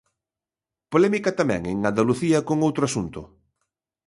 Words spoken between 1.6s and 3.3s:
en Andalucía con outro asunto.